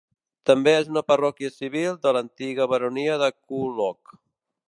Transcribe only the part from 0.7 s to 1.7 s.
és una parròquia